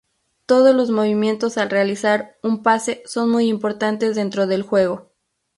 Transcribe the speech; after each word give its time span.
Todos 0.47 0.73
los 0.75 0.89
movimientos 0.89 1.59
al 1.59 1.69
realizar 1.69 2.35
un 2.41 2.63
pase 2.63 3.03
son 3.05 3.29
muy 3.29 3.47
importantes 3.47 4.15
dentro 4.15 4.47
del 4.47 4.63
juego. 4.63 5.11